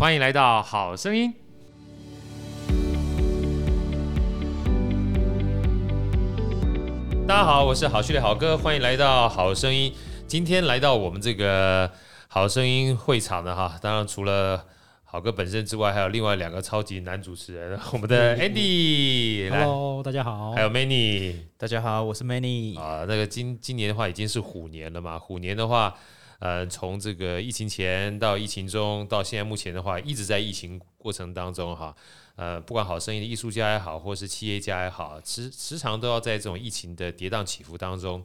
[0.00, 1.30] 欢迎来到好声音。
[7.28, 9.92] 大家好，我是好序列好哥，欢迎来到好声音。
[10.26, 11.90] 今天来到我们这个
[12.28, 14.64] 好声音会场的哈，当然除了
[15.04, 23.04] 好哥本身之外，还有另外两个超级男主持人， 我们的 Andy，Hello，大家好，还有 Manny，大家好，我是 Manny 啊。
[23.06, 25.94] 那个今今年的话已经是虎年了嘛，虎年的话。
[26.40, 31.94] 呃，从这个疫情前到疫情中，到现在目前的话，一直在疫情过程当中哈。
[32.36, 38.24] 呃，不管好声音的艺术家也好，或是企业家也好，时时常都要在这种疫情的跌宕起伏当中，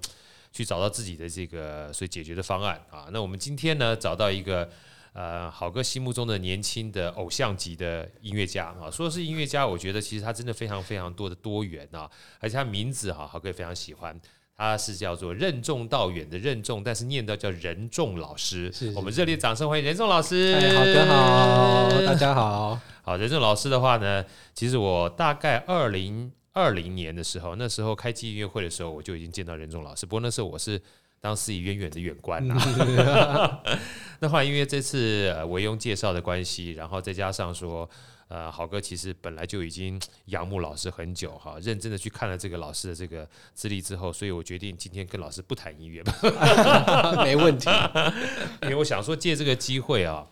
[0.54, 3.10] 去找到自己的这个所以解决的方案啊。
[3.12, 4.70] 那我们今天呢，找到一个
[5.12, 8.90] 呃，好哥心目中的年轻的偶像级的音乐家啊。
[8.90, 14.18] 说是音乐家，我觉得其实他真的非常非常多的多元啊，而且他名字哈，好哥也非常喜欢。
[14.58, 18.72] 他是叫做任重道远的任重，但是念到叫任重老师。
[18.72, 20.54] 是，是，我们热烈掌声欢迎任重老师。
[20.54, 22.80] 哎，好哥好，大家好。
[23.04, 24.24] 好，任重老师的话呢，
[24.54, 30.06] 其实我大概二零二零年的时候，那时候开季音乐会的时候，我就已经见到任重老师。
[30.06, 30.82] 不过那时候我是
[31.20, 33.62] 当司仪远远的远观啊。
[34.22, 37.90] 那后来因为这次呃维庸介绍的关系，然后再加上说。
[38.28, 46.14] 呃，好哥其实本来就已经仰慕老师很久哈，认真的去看了这个老师的这个资历之后，所以我决定今天跟老师不谈音乐吧，
[47.24, 47.70] 没问题，
[48.64, 50.28] 因为我想说借这个机会啊，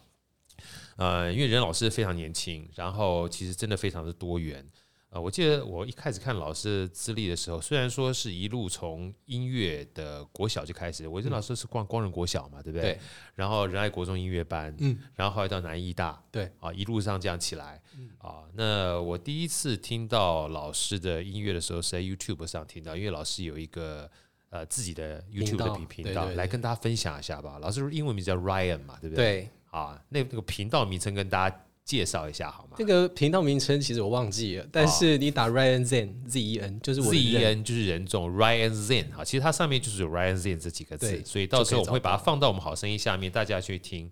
[0.98, 4.68] 呃，因为任老师非常年轻，然后其实真的非常的多元。
[5.14, 12.94] 啊，我记得我一开始看老师的资历的时候，虽然说是一路从音乐的国小就开始，我任老师是光光仁国小嘛，对不对？
[12.94, 13.00] 对。
[13.36, 17.80] 然后仁爱国中音乐班，嗯，然后后来到南艺大，对，啊，一路上这样起来，
[18.18, 24.10] 啊，那我第一次听到老师的音乐的时候是在 YouTube 上听到，因为老师有一个
[24.50, 27.60] 呃自己的 YouTube 的频频道，来跟大家分享一下吧。
[27.62, 29.42] 老师英文名叫 Ryan 嘛，对不对？
[29.42, 29.50] 对。
[29.70, 31.56] 啊，那那个频道名称跟大家。
[31.86, 32.76] 介绍一下好吗？
[32.78, 40.58] 这个频道名称其实我忘记了，但是你打 Ryan Zen Z E N 就是我 Z E N 就是人种 Ryan Zen 哈，其实它上面就是有 Ryan Zen
[40.58, 44.10] 这几个字，所以到时候我们会把它放到我们好声音下面，大家去听。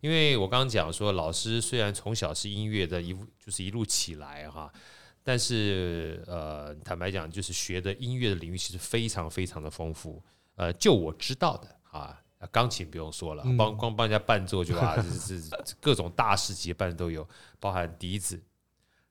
[0.00, 3.12] 因为我刚刚讲说，老师虽然从小是音乐的一
[3.44, 4.72] 就是一路起来哈，
[5.24, 10.22] 但是呃，坦白讲，就是学的音乐的领域其实非常非常的丰富。
[10.54, 12.20] 呃，就我知道的啊。
[12.38, 15.50] 啊，钢琴不用说了，帮光帮人家伴奏就啊，是 是
[15.80, 17.26] 各种大师级伴都有，
[17.58, 18.40] 包含笛子，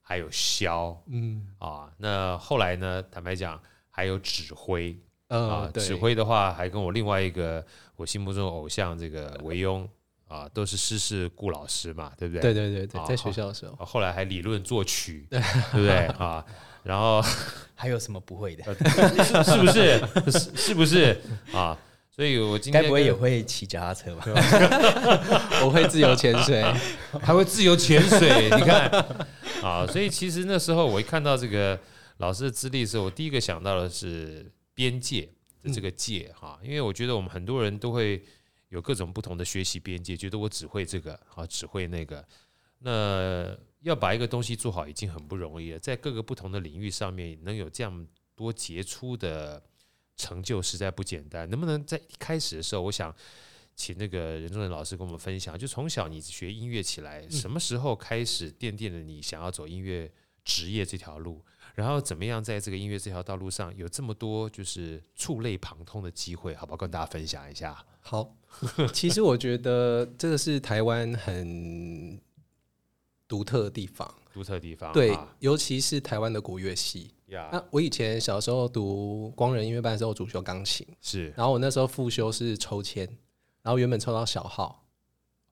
[0.01, 7.65] 还有箫，嗯啊，那后来呢，坦白讲，还有指挥，啊，指挥的话，还跟我另外一个
[7.97, 9.85] 我心目中的偶像这个维庸
[10.29, 12.41] 啊，都是师事顾老师嘛，对不对？
[12.41, 16.45] 对对对对，在学校的时候，后来还理论作曲， 对不对啊？
[16.83, 17.21] 然后
[17.75, 18.63] 还有什么不会的？
[19.44, 20.31] 是不是？
[20.31, 21.21] 是是不是
[21.51, 21.77] 啊？
[22.17, 24.25] 所以，我今天该不会也会骑脚踏车吧？
[25.63, 26.63] 我会自由潜水，
[27.22, 28.50] 还会自由潜水。
[28.57, 28.89] 你看，
[29.61, 31.79] 啊，所以其实那时候我一看到这个
[32.17, 35.29] 老师的资历的时候，我第一个想到的是边界
[35.61, 38.23] 的这个界哈，因为我觉得我们很多人都会
[38.69, 42.25] 有各种不同的学习边界，觉得我只会这个，啊，只会那个。
[42.79, 49.61] 那要把一个东西做好已经很不容易了，在各个不同的领域上面能有这样多杰出的。
[50.17, 53.16] 成就实在不简单，能不能在一开始的时候，我想
[53.75, 60.11] 请那个任重老师跟我们分享，就从小你学音乐起来，什么时候开始奠定了你想要走音乐
[60.44, 61.45] 职业这条路？
[61.75, 66.56] 然后怎么样在这个音乐这条道路上有这么多就是触类旁通的机会？
[66.56, 66.77] 好不好？
[66.77, 67.85] 跟大家分享一下。
[68.01, 68.35] 好，
[68.91, 72.19] 其实我觉得这个是台湾很
[73.27, 77.11] 独特的地方，独特的地方，对，尤其是台湾的国乐系。
[77.29, 77.49] Yeah.
[77.51, 81.33] 那我以前小时候读光仁音乐班的时候，主修钢琴，是。
[81.35, 83.05] 然后我那时候复修是抽签，
[83.61, 84.85] 然后原本抽到小号，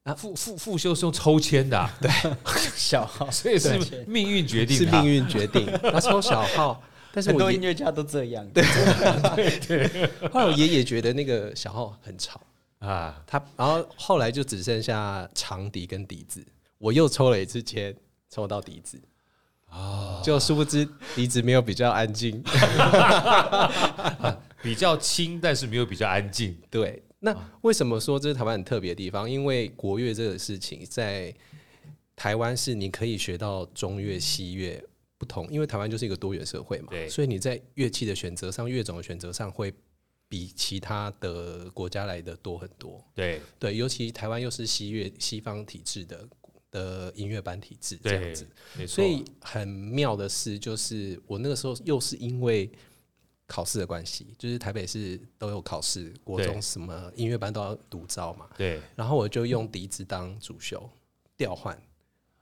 [0.04, 2.10] 啊，复复复修是用抽签的，啊， 对，
[2.76, 3.78] 小号， 所以是
[4.08, 5.66] 命运决定，是命运决定。
[5.92, 6.82] 他抽小号，
[7.12, 8.64] 但是我很多音乐家都这样，对
[9.68, 10.30] 对对。
[10.30, 12.40] 后来我爷爷觉得那个小号很吵
[12.80, 16.42] 啊，他然后后来就只剩下长笛跟笛子，
[16.78, 17.94] 我又抽了一次签，
[18.30, 18.98] 抽到笛子。
[19.76, 22.42] 哦，就殊不知笛子没有比较安静，
[24.64, 26.58] 比较轻，但是没有比较安静。
[26.72, 29.30] 对，那为什么说这是台湾很特别的地方？
[29.30, 31.34] 因为国乐这个事情在
[32.16, 34.82] 台湾是你可以学到中乐、西乐
[35.18, 39.74] 不同，因为台湾就是一个多元社会嘛，对，所以你在乐器的选择上、乐种的选择上会
[40.30, 43.04] 比其他的国家来的多很多。
[43.14, 46.26] 对对，尤其台湾又是西乐西方体制的。
[46.76, 48.46] 的音乐班体制这样子，
[48.86, 52.70] 所以很妙的是，就是我那个时候又是因为
[53.48, 58.46] 考试的关系，就是台北市都有考试，国中什么音乐班都要独招嘛。
[58.58, 60.90] 对，然后我就用笛子当主修
[61.38, 61.82] 调换，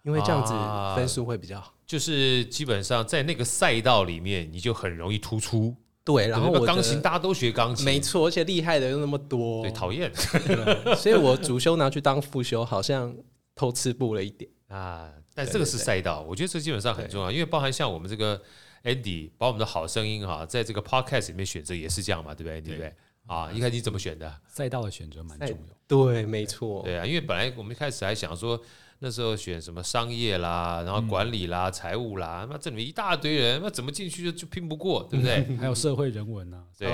[0.01, 0.53] 因为这样子
[0.95, 1.67] 分数会比较好。
[1.67, 5.75] 啊、就是基本上在那个赛道里面，你就很容易突出。
[6.05, 10.11] 对，然后我钢琴大家都学钢琴，没错，而且厉害的又那么多，对，讨厌。
[10.97, 13.15] 所以我主修拿去当副修，好像
[13.55, 15.11] 偷吃步了一点啊。
[15.33, 18.41] 但这个是赛道，我觉得这基本上很重要，因为包含像我们这个
[18.83, 22.61] Andy 把我们的好声音哈，在这个 Podcast 里面选择也是这样嘛，对不对？
[22.61, 22.93] 对不对？
[23.25, 24.41] 啊，一开始你怎么选的？
[24.47, 25.75] 赛道的选择蛮重要。
[25.87, 26.83] 对，没错。
[26.83, 28.61] 对啊，因为本来我们一开始还想说，
[28.99, 35.43] 那时候选什么商业啦，然后管理啦、财务啦，那这里面一大堆人，那怎么进去就就拼不过，对不对？
[35.55, 36.63] 还有社会人文呐。
[36.77, 36.89] 对。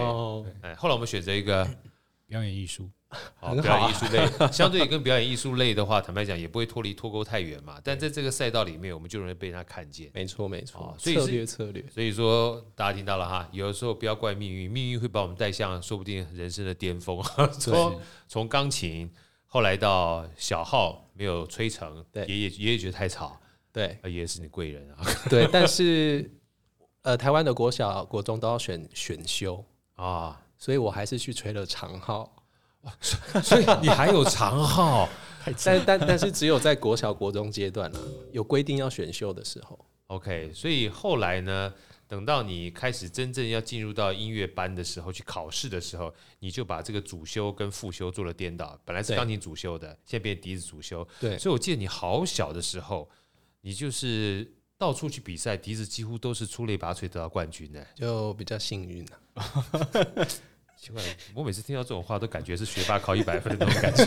[0.61, 1.67] 哎，后来我们选择一个
[2.27, 2.87] 表演艺术。
[3.39, 7.81] 好，表演艺术类 相对跟表演艺术类的话，坦白讲也不会脱离脱钩太远嘛。
[7.83, 10.11] 但在这个赛道里面，我们就容易被他看见。
[10.13, 10.95] 没错，没错。
[10.99, 11.83] 所以策略策略。
[11.91, 17.19] 所以说，大家听到了哈，有的时候不要怪命运，命运会把我们带向说不定人生的巅峰。
[17.59, 19.11] 从从钢琴，
[19.47, 23.39] 后来到小号没有吹成，爷爷爷爷觉得太吵，
[23.73, 25.03] 对，爷爷是你贵人啊。
[25.27, 26.31] 对，但是
[27.01, 29.65] 呃，台湾的国小、国中都要选选修
[29.95, 32.35] 啊，所以我还是去吹了长号。
[33.43, 35.07] 所以你还有长号，
[35.63, 37.99] 但但但是只有在国小国中阶段了，
[38.31, 39.77] 有规定要选修的时候。
[40.07, 41.71] OK，所以后来呢，
[42.07, 48.79] 等到你开始真正要进入到音乐班的时候，去考试的时候，你就把这个主修跟副修做了颠倒。
[48.83, 51.07] 本来是钢琴主修的，现在变笛子主修。
[51.19, 53.07] 对，所以我记得你好小的时候，
[53.61, 60.27] 你就是到处去比赛，笛子几乎都是出类拔萃得到冠军的，就比较幸运了。
[60.81, 61.01] 奇怪，
[61.33, 64.05] 我每次听到这种话，都感觉是学霸考一百 分的那种感觉。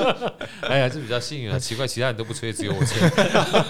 [0.66, 1.58] 哎呀，这比较幸运啊。
[1.58, 2.98] 奇怪，其他人都不吹，只有我吹。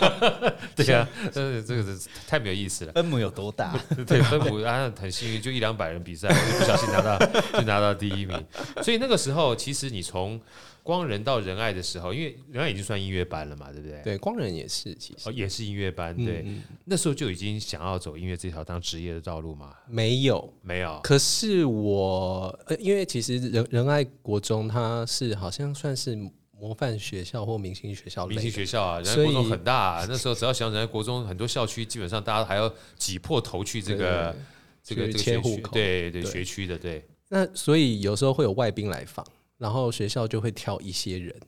[0.76, 1.98] 对呀、啊，这个这个
[2.28, 2.92] 太没有意思了。
[2.92, 3.76] 分母有多大？
[4.06, 7.18] 对，分母啊，很幸运，就一两百人比赛，我就不小心拿到，
[7.54, 8.40] 就拿到第一名。
[8.84, 10.40] 所以那个时候，其实你从
[10.88, 14.00] 光仁到仁爱的时候，因为仁爱已经算音乐班了嘛，对不对？
[14.02, 16.16] 对，光仁也是，其实、哦、也是音乐班。
[16.16, 19.74] 对，嗯嗯那时候就已经想要走音乐这条当职业的道路嘛？
[19.86, 20.98] 没有，没有。
[21.02, 26.16] 可是我，呃，因为其实仁仁爱国中它是好像算是
[26.58, 30.06] 模范学校或明星学校，明星学校啊，人爱国中很大、啊。
[30.08, 34.34] 那时候只要想仁爱国中，很多校区基本上大家还要挤破头去这个
[34.82, 37.04] 这个这个学区，对对学区的对。
[37.28, 39.22] 那所以有时候会有外宾来访。
[39.58, 41.38] 然后学校就会挑一些人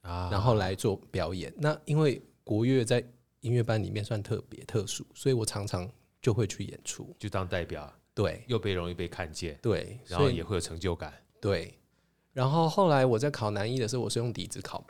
[0.00, 1.52] 啊，然后来做表演。
[1.58, 3.04] 那因为国乐在
[3.40, 5.86] 音乐班里面算特别特殊，所以我常常
[6.22, 7.92] 就会去演出，就当代表。
[8.14, 9.58] 对，又被容易被看见。
[9.60, 11.12] 对，然后也会有成就感。
[11.38, 11.78] 对。
[12.32, 14.82] 然后后来我在考南艺的时候，我是用笛子考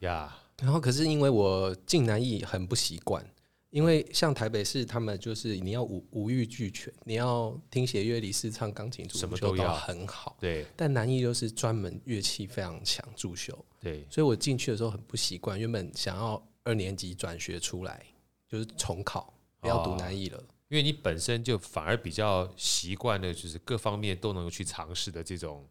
[0.00, 0.36] 呀。
[0.60, 3.24] 然后可是因为我进南艺很不习惯。
[3.72, 10.36] 因为像台北市，他们就是你要五五育俱全，你要听写乐理视唱钢琴主修什么都要很好。
[10.38, 13.58] 对，但南艺就是专门乐器非常强主修。
[13.80, 18.04] 对，所以我进去的时候很不习惯，原本想要二年级转学出来，
[18.46, 20.36] 就是重考，不要读南艺了。
[20.36, 25.66] 哦，因为你本身就反而比较习惯的，就是各方面都能够去尝试的这种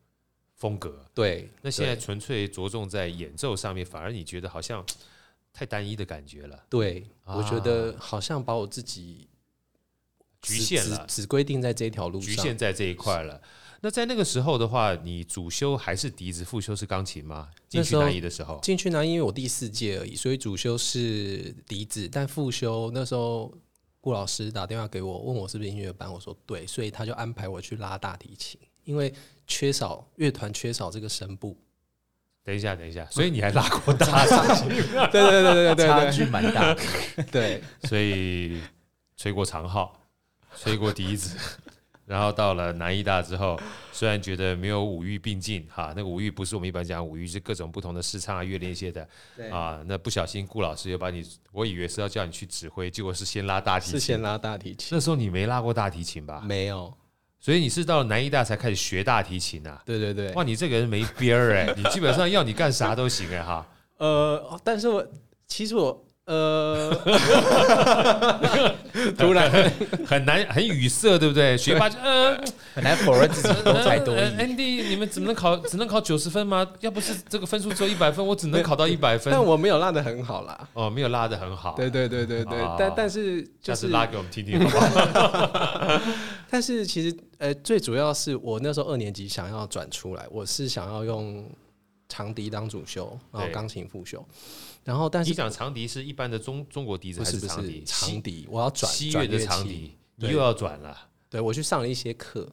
[0.55, 1.05] 风格。
[1.13, 4.83] 对，那现在纯粹着重在演奏上面，反而你觉得好像。
[5.53, 9.27] 太单一的感觉了，对，啊、我觉得好像把我自己
[10.41, 13.41] 局限了，只规定在这条路上，局限在这一块了。
[13.83, 17.49] 那在那个时候的话，你主修还是笛子，副修是钢琴吗？
[17.67, 23.51] 进去南艺的时候，进去南艺因为我第四届而已，所以主修是笛子，但副修那时候
[23.99, 29.11] 顾老师打电话给我，问我是不是音乐班，我说对，所以他就安排我去拉大提琴，因为
[29.47, 31.57] 缺少乐团缺少这个声部。
[32.43, 34.69] 等一下，等一下，所以你还拉过大 提琴？
[35.11, 36.81] 对对对对对对，差距蛮大的。
[37.31, 38.59] 对，所以
[39.15, 40.01] 吹过长号，
[40.57, 41.37] 吹过笛子，
[42.05, 43.59] 然后到了南艺大之后，
[43.91, 49.07] 虽然觉得没有五育并进哈，那个五育不是我们一般讲五育，是各种不同的视唱啊、乐练一些的。
[49.51, 53.99] 啊，那不小心顾老师又把你，我以为是要叫你去指挥，结果是先拉大提琴。
[53.99, 54.89] 是先拉大提琴。
[54.91, 56.41] 那时候你没拉过大提琴吧？
[56.43, 56.91] 没有。
[57.41, 59.81] 所以你是到了南医大才开始学大提琴啊？
[59.83, 63.67] 对对对，哇，你这个人没边儿哎，你基本上要你干啥都行哎哈。
[63.97, 65.05] 呃，但是我
[65.47, 66.89] 其实我呃，
[69.17, 69.51] 突然
[70.05, 71.57] 很难很语塞，对不对？
[71.57, 72.33] 学霸就呃
[72.73, 74.19] 很难否认自己多才多艺。
[74.39, 76.65] Andy，你们只能考只能考九十分吗？
[76.79, 79.29] 要不是这个分数只有一百分，我只能考到一百分。
[79.29, 80.69] 但我没有拉的很好啦。
[80.71, 81.73] 哦，没有拉的很好。
[81.75, 84.79] 对对对对对，但但是就是拉给我们听听好不
[85.19, 85.99] 好？
[86.49, 91.45] 但是其实，呃，最主要是我那时候二年级想要转出来，我是想要用
[92.07, 94.25] 长笛当主修，然后钢琴副修。
[94.83, 97.83] 然后，但是你讲长笛是一般的中中国笛子还是长笛？
[97.85, 100.97] 长笛，我要转西乐的长笛，你又要转了。
[101.29, 102.51] 对，我去上了一些课，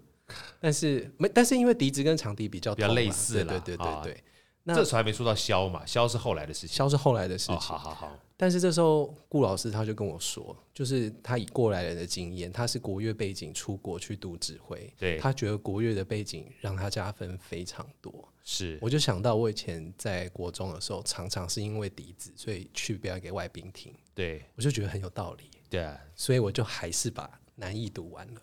[0.61, 4.25] 但是没，但是因为笛子跟长笛比较比较类似，对对对对对。
[4.69, 7.57] 那这时候还没说到肖嘛，肖是后来的事情，箫是后来的事情。
[7.57, 8.19] 哦，好好好。
[8.37, 18.29] 但是这时候顾老师他就跟我说，就是他以过来人的经验，他是国乐背景出国去读指挥，对，他觉得国乐的背景让他加分非常多。
[18.45, 23.93] 是，我就想到我以前在国中的时候，常常是因为笛子，所以去表演给外宾听。
[24.15, 25.51] 对，我就觉得很有道理。
[25.71, 28.41] 对啊，所以我就还是把南艺读完了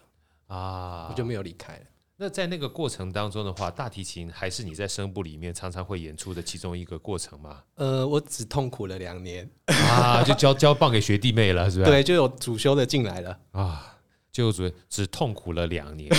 [0.47, 1.85] 啊，我就没有离开了。
[2.17, 7.61] 那在那个过程当中的话，大提琴还是你在声部里面常常会演出的其中一个过程吗？
[7.75, 11.85] 呃，我只痛苦了两年啊，就交 交棒给学弟妹了，是吧？
[11.85, 13.97] 对，就有主修的进来了啊，
[14.31, 16.09] 就主只痛苦了两年。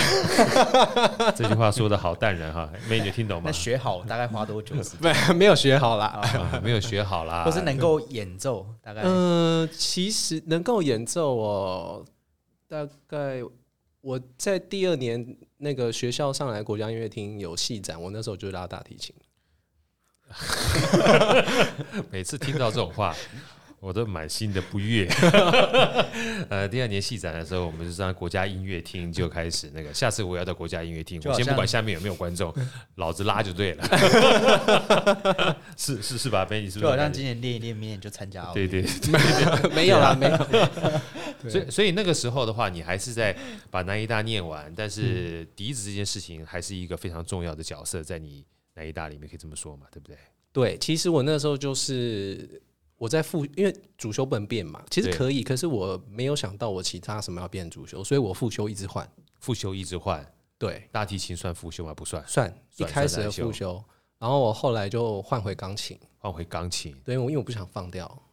[1.35, 3.43] 这句话说的好淡然哈，美女听懂吗？
[3.47, 4.75] 那学好大概花多久？
[5.01, 9.01] 没没有学好啦，啊、没有学好啦，或是能够演奏大概？
[9.01, 12.05] 嗯、呃，其实能够演奏哦，
[12.67, 13.41] 大概。
[13.99, 19.13] 我在第二年那个学校上来国家音乐厅有戏展，我那时候就拉大提琴。
[22.11, 23.15] 每次听到这种话，
[23.79, 25.07] 我都满心的不悦。
[26.49, 29.93] 呃，第二年戏展的时候，我们就上国家音乐厅就开始那个。
[29.93, 32.53] 下次我要到国家音乐厅，我先不管下面有没有观众，
[32.95, 35.57] 老子拉就对了。
[35.77, 36.81] 是是是吧？Benny 是不是？
[36.81, 38.43] 就好像今年练一练，明年就参加。
[38.53, 38.83] 对对，
[39.73, 40.37] 没有啦，没有。
[41.49, 43.37] 所以，所以那个时候的话，你还是在
[43.69, 50.17] 把南医大念完，但是笛子这件事情还是一个非常重要的角色，在你南医大里面可以这么说嘛，对不对？
[50.51, 52.61] 对，其实我那时候就是
[52.97, 59.07] 我在复，因为主修不能变嘛，其实可以，可是我没有想到我其他什么要变主修，所以我复修一直换，
[59.39, 60.25] 复修一直换。
[60.59, 61.93] 对，大提琴算复修吗？
[61.93, 63.83] 不算，算，一开始的复修，
[64.17, 68.23] 然后我后来就换回钢琴，换回钢琴，对，因为我不想放掉。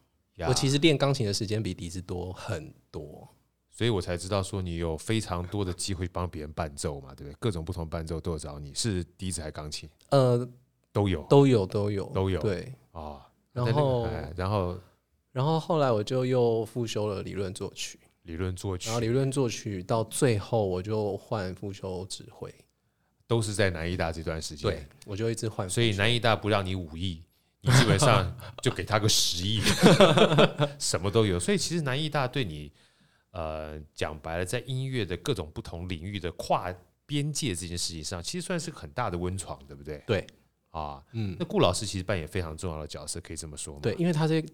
[0.47, 3.27] 我其实练钢琴的时间比笛子多很多，
[3.71, 7.35] 所以我才知道说你有非常多的机会帮别人伴奏嘛，对不对？
[7.39, 9.89] 各种不同伴奏都有找你，是笛子还是钢琴？
[10.09, 10.45] 呃，
[10.91, 12.41] 都有，都有，都有，都有。
[12.41, 14.77] 对啊，然后，然后，
[15.31, 22.53] 然后后来我就又复修了理论作曲，理论作曲，然后理论作曲到最后我就换复修指挥，
[23.25, 25.69] 都是在南艺大这段时间，对，我就一直换。
[25.69, 27.21] 所以南艺大不让你五亿。
[27.65, 28.31] 你基本上
[28.61, 29.59] 就给他个十亿，
[30.77, 31.39] 什么都有。
[31.39, 32.71] 所以其实南艺大对你，
[33.31, 36.71] 呃，讲白了，在音乐的各种不同领域的跨
[37.07, 40.03] 边界这件事情上，其实算是个很大的温床，对不对？
[40.05, 40.27] 对，
[40.69, 43.79] 啊，嗯，那顾老师其实扮演非常重要的角色，可以这么说吗？
[43.81, 44.45] 对，因为他这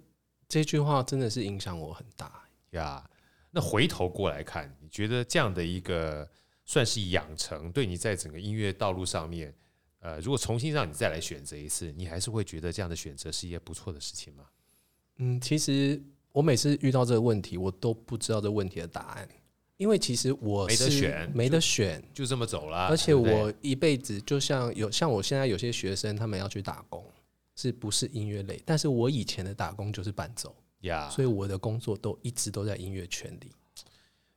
[0.48, 3.04] 这句话真的是影响我很大呀。
[3.52, 6.26] 那回头过来看，你觉得这样的一个
[6.64, 9.54] 算是养成，对你在整个音乐道路上面？
[10.02, 14.44] 呃，如果重新让你再来选择一次，你还是会觉得这样的选择是一件不错的事情吗？
[15.18, 19.30] 嗯，其实我每次遇到这个问题，我都不知道这个问题的答案，
[19.78, 22.88] 因为其实我是没得选，没得选，就，就这么走了。
[22.88, 27.06] 而且我一辈子就像有像我现在有些学生，他们要去打工，
[27.56, 28.60] 是不是音乐类？
[28.66, 33.52] 但是我以前的打工就是伴奏呀.所以我的工作都一直都在音乐圈里。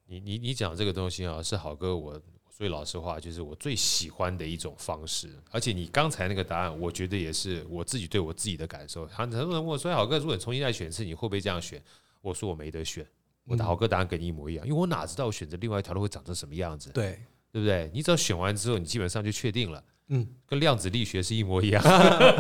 [0.04, 2.20] 你你你讲这个东西啊，是好哥我。
[2.64, 5.28] 所以老实话，就是我最喜欢的一种方式。
[5.50, 9.06] 而且你刚才那个答案，我觉得也是我自己对我自己的感受。
[9.08, 11.78] 很多人问我说：“郝哥，如果你重新再选一次，你会不会这样选？”
[12.22, 13.06] 我说：“我没得选。”
[13.44, 16.88] 我的好哥答案跟你一模一样，因为我哪知道我选择另外一条路会长成什么样子？
[16.94, 17.20] 对，
[17.52, 17.90] 对不对？
[17.92, 19.84] 你只要选完之后，你基本上就确定了。
[20.08, 21.82] 嗯，跟量子力学是一模一样。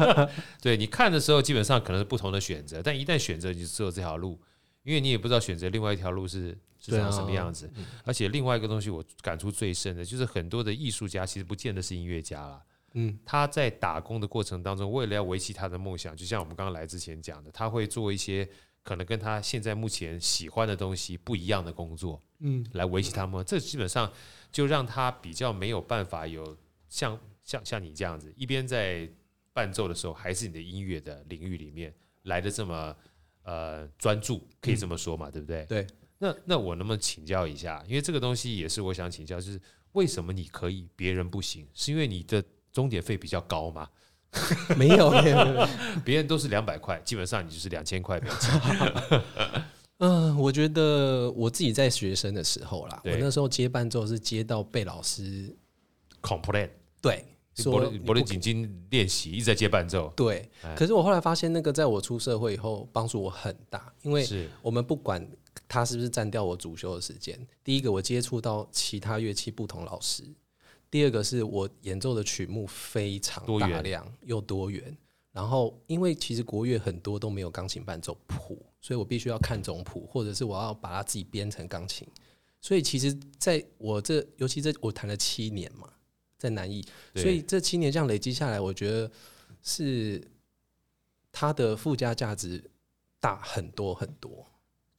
[0.62, 4.40] 对，你看的时候，基本上可能是不同的选择，但一旦选择，你就只有这条路，
[4.84, 6.56] 因为你也不知道选择另外一条路是。
[6.92, 7.70] 是长什么样子？
[8.04, 12.62] 而且另外一个东西，我感触最深的就是很多的艺术家其实不见得是音乐家了。
[12.96, 18.48] 嗯，他在打工的过程当中，为了要维系他的梦想，就像我们刚刚来之前讲的，他会做一些
[18.84, 22.22] 可能跟他现在目前喜欢的东西不一样的工作。
[22.38, 23.44] 嗯，来维系他们。
[23.44, 24.12] 这基本上
[24.52, 26.56] 就让他比较没有办法有
[26.88, 29.08] 像像像你这样子，一边在
[29.52, 32.94] 伴奏的时候，还是你的音乐的领域里面来的这么
[33.42, 35.30] 呃专注，可以这么说嘛？
[35.30, 35.64] 对不对？
[35.66, 35.86] 对。
[36.24, 37.84] 那那我能不能请教一下？
[37.86, 39.60] 因为这个东西也是我想请教，就是
[39.92, 41.66] 为什么你可以，别人不行？
[41.74, 43.86] 是因为你的钟点费比较高吗？
[44.78, 45.68] 没有，没有，没有，
[46.02, 48.18] 别人都是两百块，基本上你就是两千块。
[49.98, 55.54] 嗯，我觉得我自己在学生的时候啦，我那时候接伴奏是接到被老师
[56.22, 56.70] complain，
[57.02, 57.24] 对。
[57.56, 60.50] 说柏林锦金练习一直在接伴奏，对。
[60.74, 64.26] 可是我后来发现，那个在我出社会以后帮助我很大，因为
[64.60, 65.24] 我们不管
[65.68, 67.38] 他是不是占掉我主修的时间。
[67.62, 70.24] 第一个，我接触到其他乐器不同老师；
[70.90, 74.96] 第二个，是我演奏的曲目非常大量又多元。
[75.32, 82.06] 然后，因为其实国乐很多都没有钢琴伴奏谱，所以我必须要看总谱，或者是我要把它自己编成钢琴。
[82.60, 85.88] 所以，其实在我这，尤其这我弹了七年嘛。
[86.36, 86.84] 在南艺，
[87.14, 89.10] 所以这七年这样累积下来，我觉得
[89.62, 90.22] 是
[91.32, 92.62] 它的附加价值
[93.18, 94.46] 大很多很多。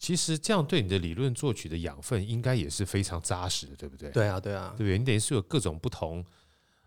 [0.06, 4.12] 其实这样对你的理论作曲的养分应该也是非常扎实的，对不对？
[4.12, 5.00] 对啊，对啊，对不对？
[5.00, 6.24] 你等于是有各种不同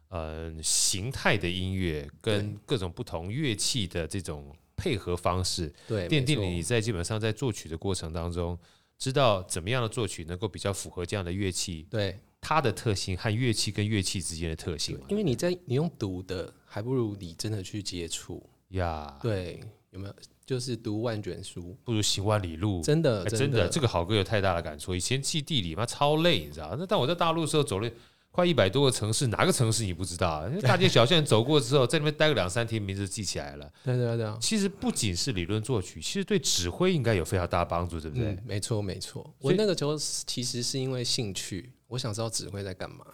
[0.07, 8.57] 呃形态的音乐，跟各种不同乐器的这种配合方式，对，奠定了你在基本上在作曲的过程当中，
[8.97, 14.97] 知道怎么样的作曲能够比较符合这样的乐器，对它的特性和乐器跟乐器之间的特性。
[15.09, 19.19] 因为你在你用读的，还不如你真的去接触呀。
[19.21, 19.61] 对，
[19.91, 20.15] 有没有？
[20.49, 24.95] 就是读万卷书不如行万里路，真的，真的，真的，这个好哥有太大的感触。
[24.95, 26.75] 以前记地理嘛，超累，你知道？
[26.79, 27.91] 那但我在大陆的时候走了
[28.31, 30.49] 快一百多个城市，哪个城市你不知道？
[30.63, 33.71] 大街小巷走过之后，在那边待个两三天，名字记起来了。
[33.85, 34.27] 对对对。
[34.41, 38.29] 其实不仅是理论作曲，其实对指挥应该有非常大的帮助，对不对？
[38.29, 39.31] 嗯、没错没错。
[39.41, 43.05] 我那个时候其实是因为兴趣，我想知道指挥在干嘛。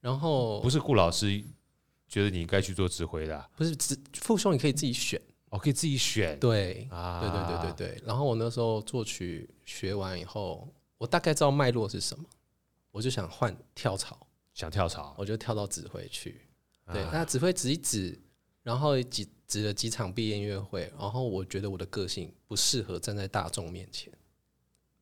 [0.00, 1.42] 然后不是顾老师
[2.08, 5.20] 觉得你应该去做指挥的、啊，不是指傅兄你可以自己选。
[5.50, 8.02] 我可以自己选，对，啊，对对对对对。
[8.06, 12.24] 然后我那时候作曲学完以后，我大概知道脉络是什么，
[12.90, 16.42] 我就想换跳槽，想跳槽，我就跳到指挥去。
[16.92, 18.20] 对，那指挥指一指，
[18.62, 24.12] 然后几指了几场毕业音乐会，然后我觉得我的个性不适合站在大众面前，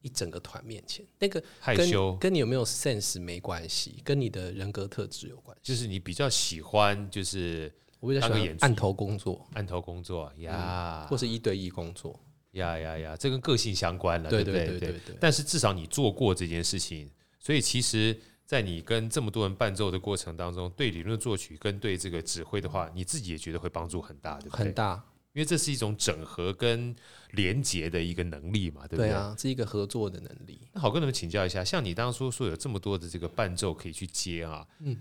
[0.02, 5.72] 一整个团面前，那个害羞，跟你有没有 sense 没关系，跟你的人格特质有关系。
[5.72, 7.72] 就是你比较喜欢，就是。
[8.06, 12.18] 我比较喜欢案头工作，案头工作呀、嗯，或是一对一工作
[12.52, 15.16] 呀呀呀，这跟个性相关了，对对对对对。
[15.20, 17.10] 但是至少你做过这件事情，
[17.40, 24.64] 所以其实，在你跟这么多人伴奏的过程当中，对理论作曲跟对这个指挥的话，你自己也觉得会帮助很大，对不对？
[24.64, 24.94] 很大，
[25.32, 26.94] 因为这是一种整合跟
[27.32, 29.08] 连结的一个能力嘛，对不对？
[29.08, 30.60] 对啊，是一个合作的能力。
[30.72, 34.96] 那好，跟你们请教一下，像你当初说有这么多的这个伴奏可以去接啊，嗯，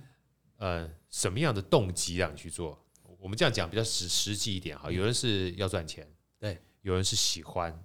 [0.58, 2.78] 呃，什么样的动机让你去做？
[3.26, 6.08] 我们这样讲比较实实际一点哈，有人是要赚钱，
[6.40, 7.76] 对，有人是喜欢，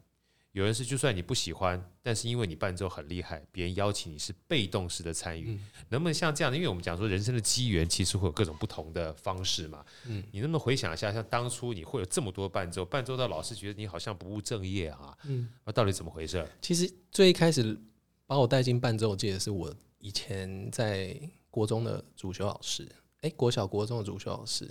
[0.52, 6.58] 有人是就算你不喜欢，但是因为你伴奏很厉害，别人邀请你是被动式的参与，能不能像这样的？
[6.58, 16.46] 因为我们讲说人生的机缘其实会有各种不同的方式嘛，嗯，你能不能回想一下，像当初你会有这么多伴奏，伴奏到老师觉得你好像不务正业啊，嗯，那到底怎么回事？
[16.60, 17.80] 其实最一开始
[18.26, 22.86] 把我带进伴奏界的是我以前在国中的主修老师，
[23.22, 24.70] 哎，国小国中的主修老师。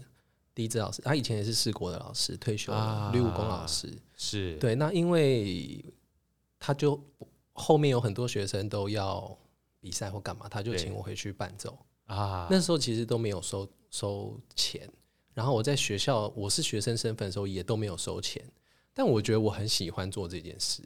[0.60, 3.90] 第一支老师，他以前也是世国的老师，退休了，吕武功老师。
[4.18, 4.58] 是。
[4.58, 4.76] 对。
[4.76, 5.82] 那因为
[6.60, 7.02] 他就
[7.54, 9.40] 后面有很多学生都要
[9.80, 11.80] 比赛或干嘛，他就请我回去伴奏。
[12.08, 12.46] 啊。
[12.52, 14.86] 那时候其实都没有收收钱，
[15.34, 18.44] 然后我在学校我是学生身份的时候也都没有收钱，
[18.94, 20.84] 但我觉得我很喜欢做这件事，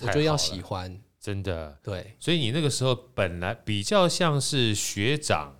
[0.00, 1.78] 我觉得要喜欢，真的。
[1.84, 2.16] 对。
[2.18, 5.54] 所以你那个时候本来比较像是学长。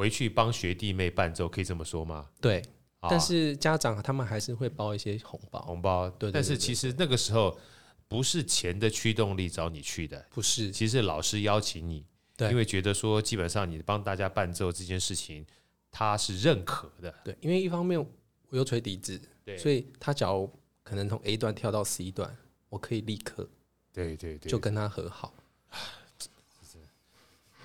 [0.00, 2.26] 回去帮学弟妹伴奏，可以这么说吗？
[2.40, 2.62] 对，
[3.02, 6.08] 但是家长他们还是会包一些红包，红包。
[6.08, 7.60] 对，但是其实那个时候
[8.08, 10.70] 不是钱的驱动力找你去的，不是。
[10.70, 15.44] 其实老师邀请你，对，因为觉得说基本上你帮大家伴奏这件事情，
[15.90, 17.14] 他是认可的。
[17.22, 18.00] 对，因为一方面
[18.48, 20.50] 我又吹笛子，对，所以他只要
[20.82, 22.34] 可能从 A 段跳到 C 段，
[22.70, 23.46] 我可以立刻，
[23.92, 25.34] 对对对，就跟他和好。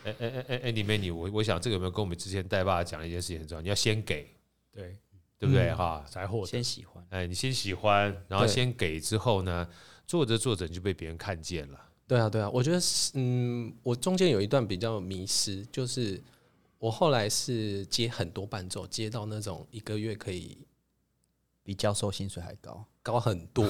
[0.05, 3.61] 哎哎哎哎哎，你妹你我我想这个有没有跟我们之前带爸讲一件事情很重要？
[3.63, 4.27] 你要先给，
[4.71, 4.95] 对
[5.39, 6.05] 对不对哈？
[6.07, 9.67] 才获先喜欢，哎，你先喜欢，然后先给之后呢，
[10.05, 11.79] 做着做着你就被别人看见了。
[12.07, 16.21] 对啊对啊，我觉得是嗯，我中间有一段比较迷失，就是
[16.77, 20.55] 我后来是接很多伴奏，接到那种一个月可以
[21.63, 23.65] 比教授薪水还高高很多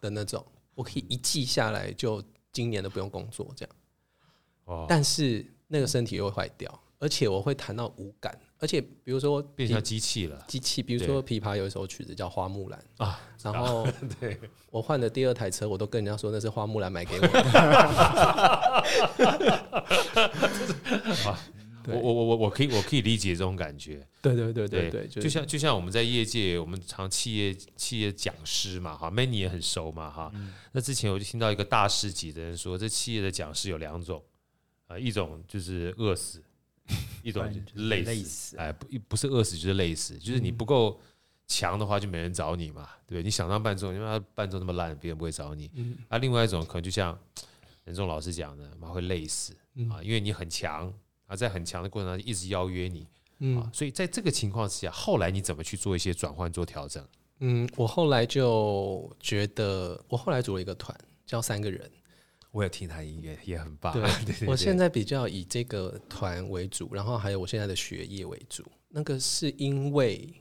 [0.00, 2.22] 的那种，我可以一季下来就
[2.52, 3.74] 今年都不用工作这样。
[4.66, 5.44] 哦，但是。
[5.72, 10.44] 那个身体又会坏掉，而且我会弹到无感，而且比如说变成机器了。
[10.48, 13.86] 机器，比如说琵琶有一首曲子叫《花木兰》啊，然后
[14.18, 14.36] 对
[14.70, 17.30] 我换的第二台车，我都跟人家说那是花木兰买给我的。
[21.88, 24.06] 我我我我我可以我可以理解这种感觉。
[24.20, 30.30] 对对对对对，就像就像我们在业界，我们常企业企业讲师嘛，哈，Many 也很熟嘛，哈。
[30.72, 34.22] 那之前我就听到一个大师级的人说，这企业的讲师有两种。
[34.90, 36.42] 啊，一种就是饿死，
[37.22, 38.10] 一种 就是累死。
[38.10, 41.00] 累死哎，不不是饿死就是累死，就是你不够
[41.46, 43.22] 强的话，就没人找你嘛，对不对？
[43.22, 45.70] 你想当伴奏，因为他伴奏那么烂，别人不会找你。
[45.74, 45.96] 嗯。
[46.08, 47.16] 啊，另外一种可能就像
[47.84, 49.52] 任重老师讲的，妈会累死
[49.88, 50.92] 啊，因为你很强
[51.28, 53.06] 啊，在很强的过程当中一直邀约你，
[53.38, 57.06] 嗯，所以在这个情况之下，后来你怎么去做一些转换、做调整？
[57.38, 61.88] 嗯，我后来就觉得，我后来组了一个团，叫三个人。
[62.50, 63.92] 我有听他音乐，也很棒。
[64.24, 68.64] 对，我现在比较以这个团为主，然后还有我现在的学业为主。
[68.88, 70.32] 那个是因为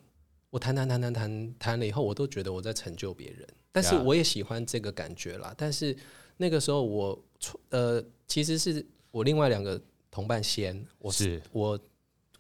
[0.50, 5.54] 我弹弹弹弹弹弹了以后，我都觉得我在成就别人，但是我也喜欢这个感觉啦。
[5.56, 5.96] 但是
[6.38, 7.24] 那个时候我
[7.70, 11.80] 呃，其实是我另外两个同伴先，我是我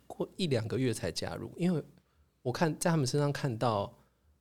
[0.07, 1.83] 过一两个月才加入，因为
[2.41, 3.95] 我看在他们身上看到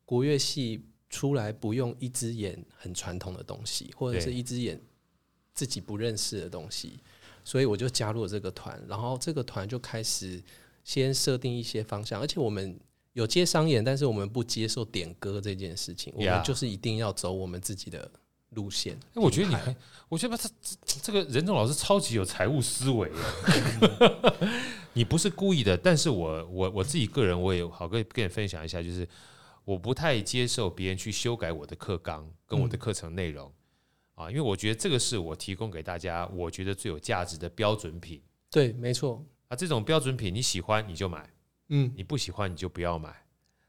[0.07, 4.81] 国乐系出来不用一只眼很传统的东西，或者是一只眼
[5.59, 7.01] 自己不认识的东西，
[7.43, 10.41] 所以我就加入了这个团，然后这个团就开始
[10.85, 12.79] 先设定一些方向，而且我们。
[13.15, 18.09] 有接商演，但是我们不接受点歌这件事情，我们就是一定要走我们自己的
[18.51, 18.95] 路线。
[19.15, 19.75] 哎，我觉得你还，
[20.09, 23.11] 我觉得他这这个任总老师超级有财务思维。
[24.95, 29.09] 你不是故意的，但是我我我自己个人我也好跟跟你分享一下，就是
[29.65, 33.51] 我不太接受别人去修改我的课纲跟我的课程内容
[34.19, 38.21] 啊，因为我觉得这个是我提供给大家，我觉得最有价值的标准品。
[38.51, 39.25] 对，没错。
[39.47, 41.31] 啊，这种标准品你喜欢你就买。
[41.69, 43.15] 嗯，你不喜欢你就不要买。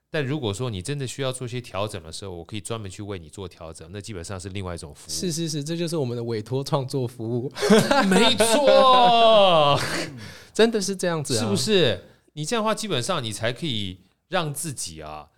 [0.10, 3.88] 但如果说你真的需要做些调整的时候，我可以专门去为你做调整。
[3.92, 5.14] 那基本上是另外一种服务。
[5.14, 7.52] 是是是，这就是我们的委托创作服务。
[8.10, 9.80] 没错，
[10.52, 12.04] 真的是这样子啊，是不是？
[12.34, 15.30] 你这样的话，基本上你才可以让自己啊，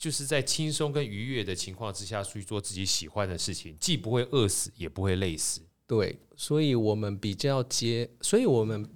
[0.00, 5.60] 就是在轻松跟愉悦的情况之下去做自己喜欢的事情，既不会饿死，也不会累死。
[5.86, 8.90] 对，所以我们比较接，所以我们。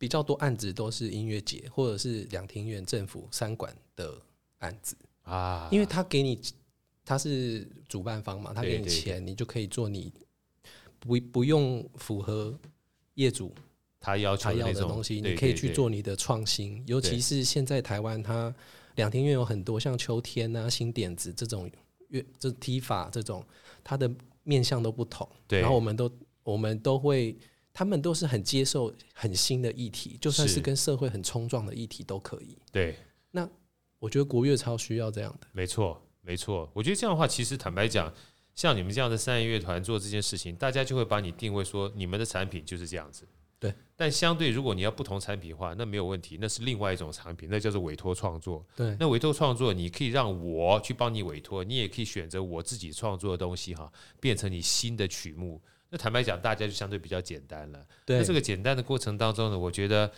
[0.00, 4.18] 比较多案子都是音乐节或者是两庭院、政府三馆的
[4.60, 6.40] 案子啊，因为他给你，
[7.04, 10.10] 他是主办方嘛，他给你钱，你就可以做你
[10.98, 12.58] 不不用符合
[13.16, 13.52] 业主
[14.00, 16.82] 他要求他要的东西，你可以去做你的创新。
[16.86, 18.54] 尤其是现在台湾，他
[18.96, 21.70] 两厅院有很多像秋天啊、新点子这种
[22.08, 23.44] 乐，这踢法这种，
[23.82, 24.10] 它的
[24.42, 25.28] 面向都不同。
[25.46, 26.10] 对然后我们都
[26.42, 27.36] 我们都会。
[27.72, 32.58] 他们都是很接受很新的议题，就算是跟社会很冲撞的议题都可以。
[32.72, 32.96] 对，
[33.30, 33.48] 那
[34.00, 35.46] 我觉得国乐超需要这样的。
[35.52, 36.68] 没错，没错。
[36.74, 38.12] 我觉得这样的话，其实坦白讲，
[38.56, 43.24] 像你们这样的三人乐团做这件事情，大家就会把你定位说，你们的产品就是这样子。
[43.60, 43.72] 对。
[43.94, 48.66] 但相对，如果你要不同产品的话，那没有问题，那是另外一种产品，那叫做委托创作。
[48.74, 48.96] 对。
[48.98, 55.60] 那委托创作，你可以让我去帮你委托，你也可以选择我自己创作的东西哈，变成你新的曲目。
[55.90, 57.86] 那坦白讲，大家就相对比较简单了。
[58.06, 60.10] 对，那这个简单的过程当中呢，我觉得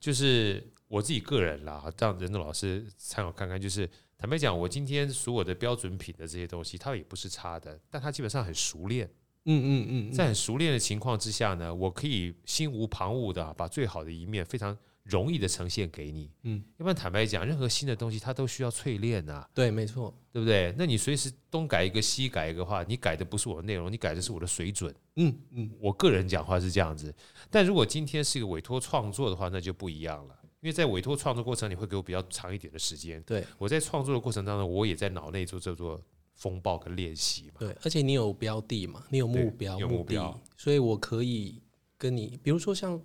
[0.00, 3.60] 就是我自己个人啦，让任总老师参考看看。
[3.60, 9.08] 就是坦白讲，我今天所有的标准品的这些东西，它也不是差的，但它基本上很熟练。
[9.44, 14.76] 嗯嗯嗯，在很熟练的情况之下呢，我可以心无旁骛的把最好的一面非常。
[15.04, 20.72] 容易的呈现给你，嗯，要不然坦白讲，任何新的东西它都需要淬炼呐，对，没错，对不对？
[20.78, 27.12] 那你随时东改一个西改一个话，你改的不是我的内容，你改的是我的水准，嗯嗯，我个人讲话是这样子，
[27.50, 36.00] 但如果今天是一个委托创作的话，那就不一样了，因为在委托创作过程，你会给我比较长一点的时间，对，我在创作的过程当中，我也在脑内做这做
[36.40, 41.62] 风暴跟练习嘛，对，而且你有标的嘛，你有目标，有目标，所以我可以
[41.96, 43.00] 跟你，比如说像。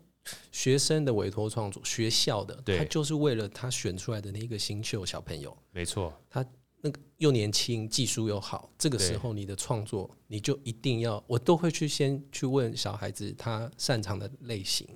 [0.52, 6.43] 学生的委托创作，学校的，他就是为了他选出来的那个新秀小朋友，没错，他
[6.82, 14.88] 那个又年轻，技术又好，这个时候你的创作，你就一定要，我都会去先去问小孩子他擅长的类型，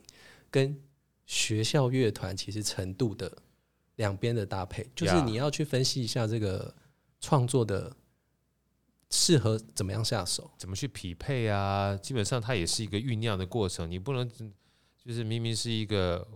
[0.50, 0.76] 跟
[1.28, 3.32] 学校乐团其实程度的
[3.98, 6.74] 两边的搭配，就是你要去分析一下这个
[7.20, 7.96] 创作的
[9.10, 11.96] 适合怎么样下手，怎么去匹配啊？
[11.98, 14.30] 基本上它也是一个酝酿的过程，你不能。
[15.02, 16.28] 就是明明是一个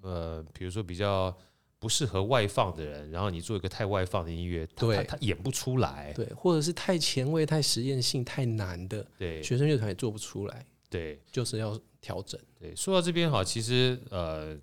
[0.00, 1.36] 呃，比如说比较
[1.78, 12.40] 不适合外放的人，然后你做一个太外放的音乐，对，他，他演不出来，对，或者是太前卫、太实验性、太难的，对，学生乐团也做不出来，对，就是要调整。
[12.58, 14.56] 对，说到这边哈，其实呃，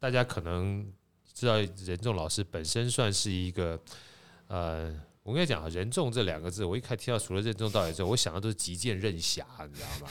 [0.00, 0.90] 大家可能
[1.32, 3.78] 知道任重老师本身算是一个
[4.48, 4.92] 呃，
[5.28, 10.08] 我跟你讲啊，任重这两个字，我一开始听到除了任重道远之后，我想的都是极剑任侠，你知道吗？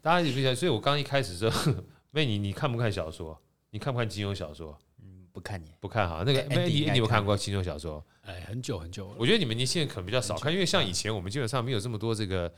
[0.00, 1.48] 大家也不晓得，所以我刚一开始说，
[2.10, 3.40] 妹你你看不看小说？
[3.70, 4.76] 你看不看金庸小说？
[5.00, 6.24] 嗯，不看你不看哈。
[6.26, 8.04] 那个妹你你有看过金庸小说？
[8.22, 9.16] 哎，很久很久了。
[9.16, 12.52] 我觉得你们年轻人可能比较少看，因为像以前我们基本上没有这么多这个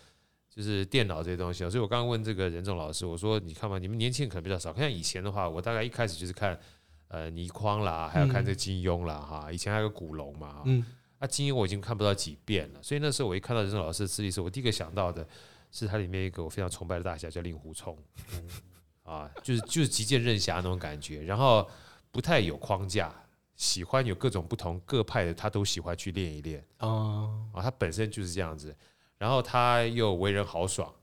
[0.48, 1.59] 就是电脑这些东西。
[1.68, 3.78] 所以我刚刚问这个任重老师，我说你看嘛？
[3.78, 4.80] 你们年轻人可能比较少看。
[4.83, 6.59] 像以前的话，我大概一开始就是看
[7.09, 9.52] 呃倪匡啦，还有看这个金庸啦哈。
[9.52, 10.85] 以前还有个古龙嘛，嗯，
[11.18, 12.83] 啊金庸我已经看不到几遍了。
[12.83, 15.27] 所以那时候我一看到任正老师的资历时，我第一个想到的。
[15.77, 17.98] 是他里面一个我非常崇拜的大侠叫令狐冲，
[19.03, 21.68] 啊，就是就是极剑任侠那种感觉，然后
[22.12, 23.12] 不太有框架，
[23.57, 28.72] 喜欢有各种不同各派的他都喜欢去练一练，啊，他本身就是这样子，
[29.18, 30.94] 然后他又为人豪爽，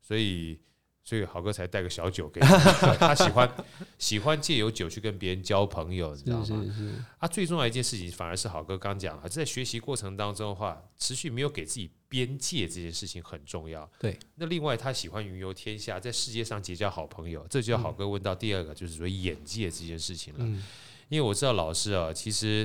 [0.00, 0.60] 所以
[1.04, 2.46] 所以豪哥才带个小酒给你。
[2.98, 3.50] 他喜欢
[3.98, 6.44] 喜欢借由酒去跟别人交朋友，你知道吗？
[6.44, 6.94] 是是是。
[7.18, 13.90] 啊，最重要一件事情反而是豪哥刚讲了，在学习过程当中的话，持续没有给自己边界这件事情很重要。
[13.98, 14.18] 对。
[14.36, 20.40] 那另外，他喜欢云游天下，在世界上结交好朋友，这就要豪哥问到第二个，就是说眼界这件事情了。
[20.42, 20.62] 嗯。
[21.08, 22.64] 因为我知道老师啊，其实，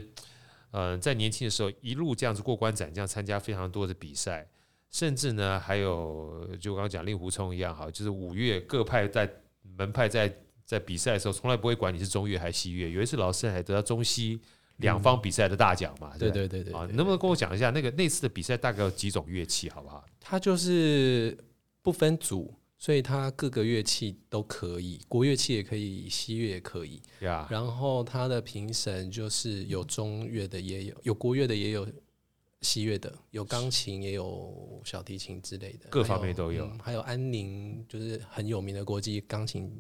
[0.71, 4.47] 嗯、呃，在年轻的时候一路这样子过关斩将，参加非常多的比赛。
[4.89, 9.30] 甚至呢，还有就我刚刚讲令狐冲一样，哈，就是五岳各派在
[9.62, 10.34] 门派在
[10.65, 12.89] 在比赛的时候，从来不会管你是中岳还是西岳。
[12.89, 14.39] 有一次老师还得到中西
[14.78, 16.73] 两方比赛的大奖嘛，对对对对。
[16.73, 20.04] 啊，能不能跟我讲一下那个那次的比赛大概有几种乐器，好不好？
[20.19, 21.38] 它就是
[21.82, 27.02] 不分组，所以它各个乐器都可以，国乐器也可以，西乐也可以。
[27.19, 27.45] 呀。
[27.52, 31.86] 然后它的评审就是有中乐的，也有有国乐的，也有。
[32.61, 36.65] 西乐的有钢琴，也有小提琴之类的，各方面都有。
[36.65, 39.79] 还有，嗯、还有安宁，就是很有名的国际钢琴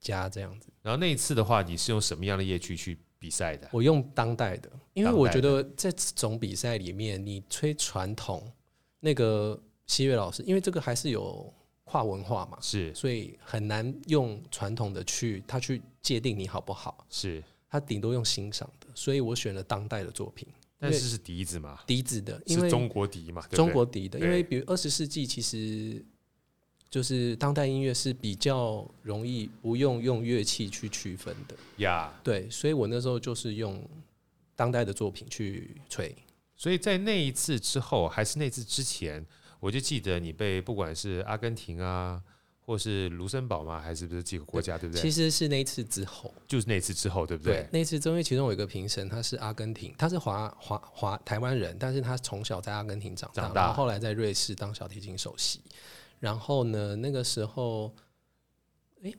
[0.00, 0.68] 家这样子。
[0.82, 3.68] 然后那一次的话，你是用什么样的乐器去比赛的？
[3.70, 8.50] 我用当代的，因为我觉得在这种比赛里面，你吹传统
[8.98, 11.52] 那个西乐老师，因为这个还是有
[11.84, 20.48] 跨文化嘛，是，所以很难用传统的去他去界定你好不好，是他顶多用欣赏的，所以我选了当代的作品。
[20.80, 21.78] 但是是笛子嘛？
[21.86, 23.46] 笛子的，因为是中国笛嘛？
[23.48, 26.02] 中国笛的，因为比如二十世纪，其实
[26.88, 32.10] 就是当代音乐是比较容易不用用乐器去区分的呀。
[32.24, 33.86] 对，所以我那时候就是用
[34.56, 36.16] 当代的作品去吹。
[36.56, 39.24] 所以在那一次之后，还是那次之前，
[39.60, 42.22] 我就记得你被不管是阿根廷啊。
[42.70, 43.80] 或是卢森堡吗？
[43.80, 44.78] 还是不是几个国家？
[44.78, 45.02] 对，对不对？
[45.02, 47.54] 其实是那一次之后，就是那次之后，对不对？
[47.54, 55.60] 对，那次中间其中有一个评审，他是阿根廷，他是华华华台湾人，但是他从小在阿根廷长大，长大然后后来在瑞士当小提琴首席。
[56.20, 57.92] 然后呢，那个时候，
[59.02, 59.12] 哎，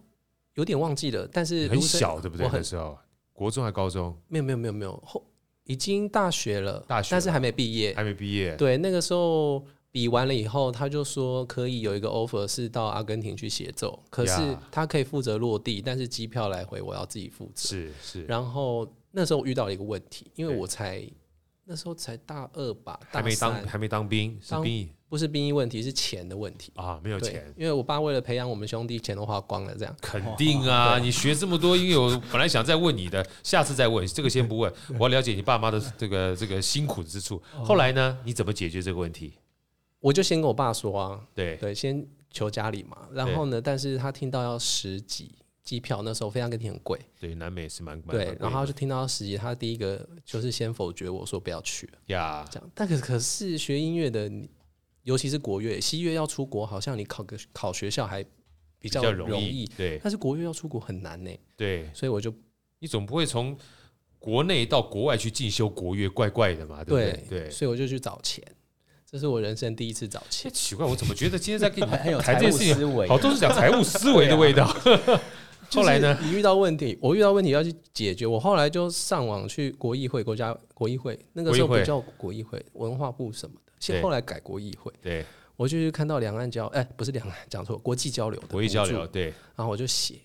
[0.53, 2.47] 有点忘记了，但是很小，对不对？
[2.53, 2.97] 那时候
[3.33, 4.17] 国中还高中？
[4.29, 5.21] 没有没有没有没有，后
[5.65, 8.55] 已经大学了，大学，但是还没毕业，还没毕业。
[8.55, 9.61] 对，那个时候。
[9.91, 17.67] 比完了以后，他就说可以有一个 offer 是到阿根廷去协奏，可是他可以负责落地，但是机票来回我要自己负责。
[17.67, 18.23] 是是。
[18.23, 21.05] 然后那时候我遇到了一个问题，因为我才
[21.65, 27.53] 那时候才大二吧，还没当还没当兵，是兵役，不是兵役问题，是钱的问题啊，没有钱。
[27.57, 29.93] 因为我爸为了培养我们兄弟，钱都花光了，这样。
[30.01, 37.41] 肯定啊，你学这么多，因为我本来想再问你的，下次再问，这个先不问，我要了解你爸妈的这个这个辛苦之处。
[37.51, 39.33] 后来呢，你怎么解决这个问题？
[40.01, 43.07] 我就先跟我爸说啊，对对，先求家里嘛。
[43.13, 45.33] 然后呢，但是他听到要十几
[45.63, 46.99] 机票，那时候飞阿根廷很贵。
[47.19, 48.25] 对，南美是蛮贵。
[48.25, 52.43] 对，然后他就听到十几，他第一个就是先否决我说不要去了呀。
[52.51, 54.29] 这样，但可可是学音乐的，
[55.03, 58.25] 尤其是国乐、西乐要出国，好像你考个考学校还
[58.79, 59.65] 比较容易。
[59.77, 61.31] 对，但是国乐要出国很难呢。
[61.55, 62.33] 对，所以我就
[62.79, 63.55] 你总不会从
[64.17, 66.83] 国内到国外去进修国乐，怪怪的嘛？
[66.83, 67.41] 对不对？
[67.41, 68.43] 对，所以我就去找钱。
[69.11, 74.65] 这是我人生第一次找钱，奇怪，我怎么觉得今天在跟你 很有财务思维，好，都是讲财务思维的味道。
[75.73, 76.17] 后来呢？
[76.21, 78.25] 你遇到问题，我遇到问题要去解决。
[78.25, 84.91] 我后来就上网去国议会，国家国议会那个时候不叫国议会，文化部什么的，现后来改国议会。
[85.01, 85.25] 对，
[85.57, 89.05] 我就去看到两岸交，哎，不是两岸，讲错，国际交流的国际交流。
[89.07, 89.25] 对，
[89.57, 90.15] 然后我就写，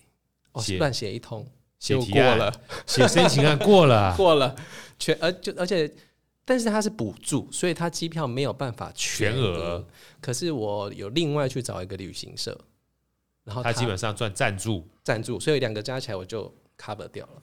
[0.52, 1.44] 哦，乱写一通，
[1.80, 2.54] 写过了，
[2.86, 4.54] 写申请案过了， 过了，
[4.96, 5.92] 全而就而且。
[6.46, 9.84] 但是他是补助，所以他机票没有办法全额。
[10.20, 12.56] 可是我有另外去找一个旅行社，
[13.42, 17.42] 然后他，基本上赚赞助，赞助，所以两个加起来我就 cover 掉了。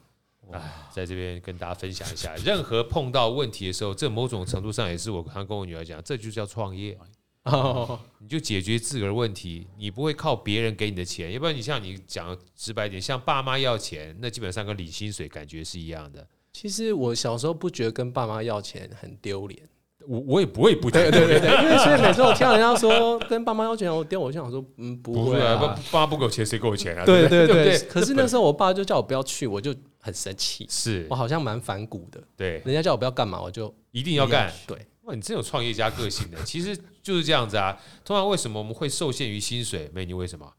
[0.53, 6.97] 哎，在这边跟大家分享一下， 任何碰到问题的时候，这某种程度上也是我刚跟我女儿讲，这就叫创业。
[7.43, 16.25] 哦，你就解决自个儿问题，你不会靠别人给你的钱，要不然你像你讲直白点，像爸妈要钱，那基本上跟领薪水感觉是一样的。
[16.53, 19.67] 其实我小时候不觉得跟爸妈要钱很丢脸，
[20.07, 25.57] 我我也不会不觉得，对对对，因为所以每次我听到人家说跟爸妈要钱我丢，我就想说嗯不会啊，
[25.91, 27.03] 爸妈不给我钱谁给我钱啊？
[27.05, 37.75] 对对对，可是那时候我爸就叫我不要去，我就很生气，是我好像蛮反骨的，对，人家叫我不要干嘛，我就一定要干，对，哇，你真有创业家个性的，其实就是这样子啊。
[38.05, 39.89] 通常为什么我们会受限于薪水？
[39.91, 40.53] 美女为什么？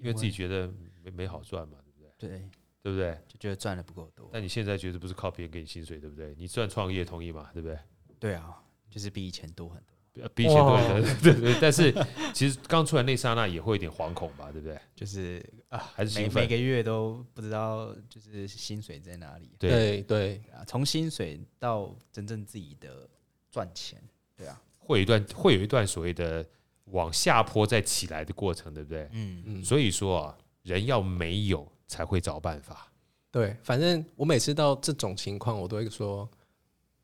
[0.00, 0.68] 因为自己觉得
[1.04, 2.28] 没没好赚嘛，对不对？
[2.28, 2.50] 对。
[2.80, 3.18] 对不对？
[3.38, 4.28] 就觉得赚的不够多。
[4.32, 6.34] 但你现在觉得不是靠别人给你薪水，对不对？
[6.36, 7.50] 你算创业同意吗？
[7.52, 7.78] 对不对？
[8.18, 9.80] 对啊，就是比以前多很
[10.12, 11.14] 多，比以前多很多。
[11.22, 11.56] 对对。
[11.60, 11.94] 但是
[12.34, 14.78] 其实刚出来那刹那也会有点惶恐吧，对不对？
[14.94, 19.52] 就是啊，还是每每个月都不知道就是薪水在哪里。
[19.58, 23.08] 对对啊，从薪水到真正自己的
[23.50, 24.02] 赚钱，
[24.36, 26.44] 对啊，会有一段会有一段所谓的
[26.86, 29.08] 往下坡再起来的过程，对不对？
[29.12, 29.64] 嗯嗯。
[29.64, 32.90] 所以说啊，人要没有才会找办法。
[33.30, 36.28] 对，反正我每次到这种情况，我都会说，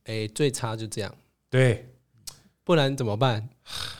[0.04, 1.14] 哎，最差就这样。
[1.50, 1.86] 对，
[2.64, 3.48] 不然怎么办？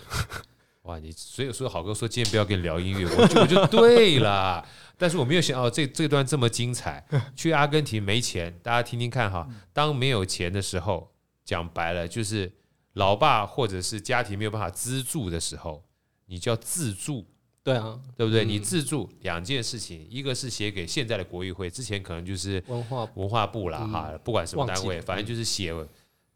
[0.83, 4.67] 哇，你所以说好哥说今天不要跟你聊音乐，我就我就对了。
[4.97, 7.05] 但是我没有想到这这段这么精彩。
[7.37, 9.49] 去阿根廷没钱，大家听听看哈。
[9.73, 11.11] 当没有钱的时候，
[11.45, 12.51] 讲白了就是
[12.95, 15.85] 老爸或者是家庭没有办法资助的时候，
[16.27, 17.27] 你就要自助。
[17.65, 18.45] 对啊，对不对？
[18.45, 25.75] 你自助两件事情，一个是写给现在的国议会，之前可能就是文化文化部啦哈，不管什么单位，反正就是写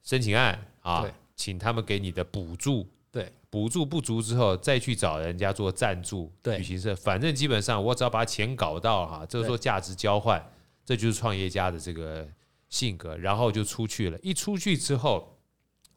[0.03, 2.89] 申请案啊，请他们给你的补助。
[3.11, 6.33] 对，补助不足之后，再去找人家做赞助。
[6.45, 10.43] 旅行社，反正基本上我只要把钱搞到哈，这个说价值交换，
[10.83, 12.27] 这就是创业家的这个
[12.71, 14.19] 性格，然后就出去了。
[14.23, 15.37] 一出去之后，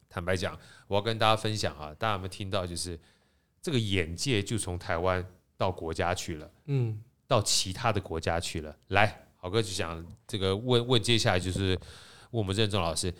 [0.09, 2.67] 坦白讲，我要跟大家分享啊，大家有没有听到？
[2.67, 2.99] 就是。
[3.61, 8.75] 这个眼界就从台湾到国家去了，嗯，到其他的国家去了。
[8.87, 11.69] 来，好哥就想这个问问，接下来就是
[12.31, 13.13] 问我们任重老师，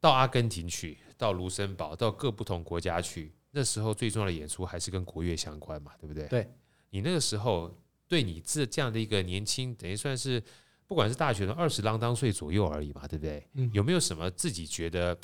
[0.00, 6.26] 到阿根廷去，到卢森堡，到各不同国家去，那时候最重要的演出还是跟国乐相关嘛，对不对？
[6.28, 6.50] 对，
[6.88, 7.70] 你那个时候
[8.08, 10.42] 对你这这样的一个年轻，等于算是
[10.86, 13.46] 不管是大学生二十啷当岁左右而已嘛，对不对？
[13.52, 15.16] 嗯，有没有什么自己觉得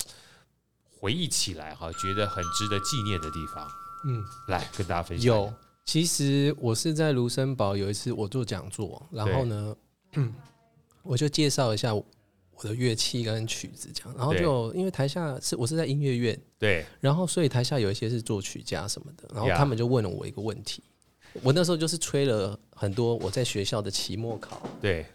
[0.83, 3.67] 回忆起来哈，觉得很值得纪念的地方？
[4.05, 5.25] 嗯，来跟大家分享。
[5.25, 5.53] 有，
[5.85, 9.75] 其实我是在卢森堡有一次我做讲座，然后呢，
[11.03, 12.03] 我就介绍一下我
[12.61, 20.83] 的乐器跟曲子，这样，然后就因为台下是我是在音乐院，对，然后所以台下有一些是作曲家什么的，然后他们就问了我一个问题，
[21.41, 25.05] 我那时候就是吹了很多我在学校的期末考，对，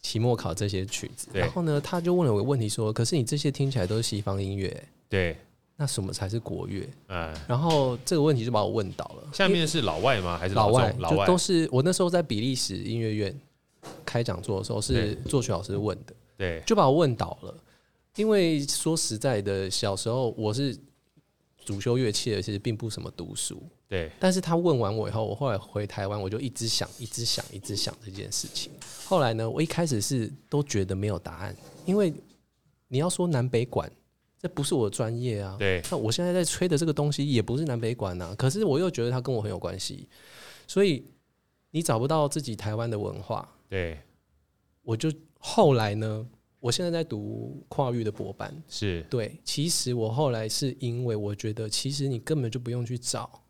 [0.00, 5.36] 期末考这些曲子，然后呢，他就问了我一个问题说，可是你这些听起来都是西方音乐，对。
[5.82, 6.88] 那什么才是国乐？
[7.08, 9.28] 嗯，然后这个问题就把我问倒了。
[9.32, 10.38] 下面是老外吗？
[10.38, 10.94] 还是老外？
[11.00, 13.36] 老外就都是我那时候在比利时音乐院
[14.06, 16.14] 开讲座的时候，是作曲老师问的。
[16.36, 17.52] 对，就把我问倒了。
[18.14, 20.78] 因为说实在的，小时候我是
[21.64, 23.60] 主修乐器的，其实并不什么读书。
[23.88, 28.70] 对，但是他问完我以后，我后来回台湾，我就一直想，一直想，一直想这件事情。
[29.04, 32.14] 后来呢，我一开始是都觉得没有答案，因为
[32.86, 33.90] 你要说南北管。
[34.42, 35.80] 这不是我的专业啊，对。
[35.88, 40.08] 那我现在在吹的这个东西也不是南北管啊，可是我又觉得它跟我很有关系，
[40.66, 41.06] 所以
[41.70, 44.00] 你找不到自己台湾的文化，对。
[44.82, 46.26] 我就后来呢，
[46.58, 49.38] 我现在在读跨域的博班，是对。
[49.44, 53.44] 其实我后来是因为我觉得，其实你根本就不用去找，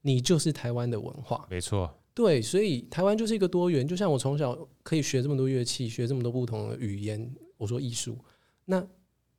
[0.00, 1.94] 你就是台湾的文化，没错。
[2.14, 8.16] 对，所以台湾就是一个多元，就像我从小可以学这么多乐器，学这么多不同的语言，我说艺术，
[8.64, 8.82] 那。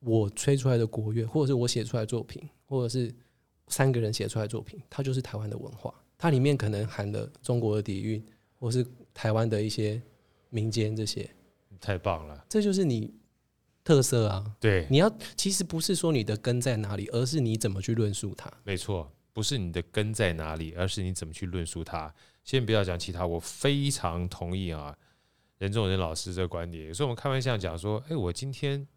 [0.04, 3.14] 我吹出来的国乐，或者是我写出来的作品，或者是
[3.68, 5.94] 三个人写出来的作品，它就是台湾的文化。
[6.18, 8.24] 它里面可能含了中国的底蕴，
[8.60, 8.84] 或是
[9.14, 10.02] 台湾的一些
[10.50, 11.30] 民间这些。
[11.80, 13.14] 太棒了，这就是你
[13.84, 14.56] 特色啊！
[14.60, 18.52] 对，你要其实不是说你的根在哪里，而是你怎么去论述它。
[18.64, 22.12] 没错，不是你的根在哪里，而是你怎么去论述它。
[22.44, 24.98] 先不要讲其他，我非常同意啊，
[25.60, 26.88] 任仲仁老师这个观点。
[26.88, 28.88] 有时候我们开玩笑讲说，哎，我今天。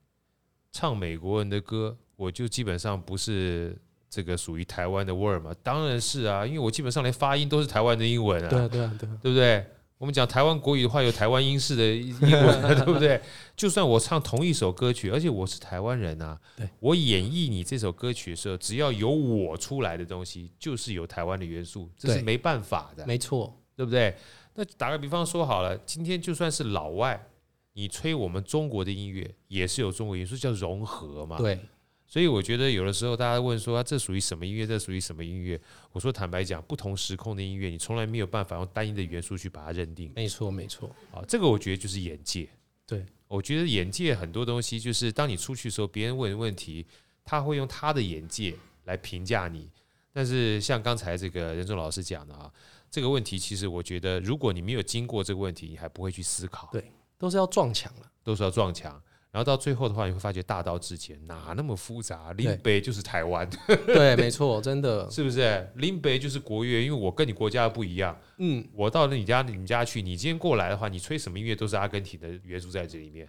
[0.74, 3.78] 唱美国人的歌，我就基本上不是
[4.10, 5.54] 这个属于台湾的味儿嘛？
[5.62, 9.64] 当然是啊，因为我基本上连发音都是台湾的英文啊，对啊，对啊，对，对不对？
[9.98, 13.22] 我们讲台湾国语的话，有台湾英式的英文， 对不对？
[13.54, 16.36] 就算我唱同一首歌曲，而且我是台湾人啊，
[16.80, 24.12] 我演绎你这首歌曲的时候，只要有我出来的东西，就是有台湾的元素，这是没办法的，没错，对不对？
[24.56, 27.28] 那打个比方说好了，今天就算是老外。
[27.74, 31.36] 你吹我们中国的音乐也是有中国元素，叫融合嘛？
[31.38, 31.60] 对。
[32.06, 34.64] 所以我觉得有的时候大家问说，啊，这属于什么音乐？
[34.66, 35.60] 这属于什么音乐？
[35.90, 40.12] 我说坦白讲，不同时空的音乐，你从来没有办法用单一的元素去把它认定。
[40.14, 40.88] 没错，没错。
[41.10, 42.48] 啊，这个我觉得就是眼界。
[42.86, 46.86] 对，我觉得眼界很多东西，就是当你出去的时候，别人问问题，
[47.24, 49.68] 他会用他的眼界来评价你。
[50.12, 52.52] 但是像刚才这个任重老师讲的啊，
[52.88, 56.68] 这个问题其实我觉得，如果你没有经过这个问题，你还不会去思考。
[56.70, 56.92] 对。
[57.24, 58.92] 都是要撞墙了，都是要撞墙，
[59.30, 62.34] 然后到最后的话，你会发觉大道至简，哪那么复杂？
[62.34, 63.48] 林北就是台湾，
[63.86, 65.10] 对，没错，真的。
[65.10, 65.66] 是不是？
[65.76, 73.26] 林北就是国乐，因为我跟你国家不一样，嗯，我到了你家，你们家去，你今天过来的话，你吹什么音乐都是阿根廷的元素在这里面，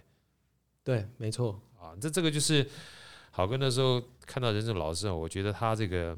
[0.84, 1.58] 对，没错。
[1.80, 2.68] 啊，这这个就是
[3.30, 6.14] 好哥那时候看到任正老师，我觉得他这个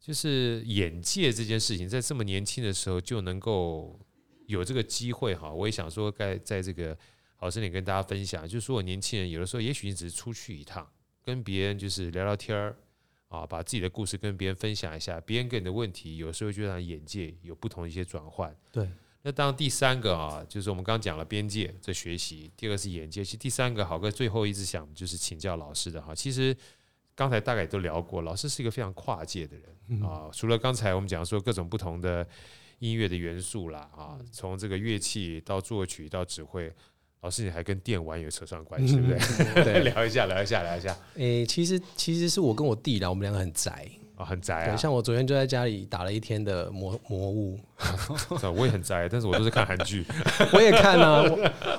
[0.00, 3.98] 就是眼界这件事情，在这么年轻的时候就能够。
[4.46, 6.96] 有这个机会哈，我也想说，在在这个
[7.36, 10.88] 好声点跟大家分享，就是说我年轻人有的时候，也许你只是出去一趟，
[11.22, 12.76] 跟别人就是聊聊天儿
[13.28, 18.56] 啊，把自己的故事跟别人分享一下，别人给你的问题，有时候就让眼界有不同的一些转换。
[18.70, 18.88] 对，
[19.22, 26.14] 那当第三个啊，就是我们刚刚讲了边界在学习，第二个是眼界，其实第三个好哥最后一直想就是请教老师的哈。
[26.14, 26.56] 其实
[27.14, 30.30] 刚才大概都聊过，老师是一个非常跨界的人啊。
[30.32, 32.26] 除了刚才我们讲说各种不同的
[32.78, 36.72] 音乐的元素啦啊，从这个乐器到作曲到指挥。
[37.22, 39.64] 老师，你还跟电玩有扯上关系，对不对？
[39.64, 40.96] 对， 聊一下，聊一下，聊一下。
[41.14, 44.76] 诶、欸，其实其实是我跟我弟聊，我们两个很宅啊、哦，很宅啊。
[44.76, 47.58] 像我昨天就在家里打了一天的魔魔物，
[48.54, 50.04] 我也很宅，但是我都是看韩剧，
[50.52, 51.24] 我也看啊，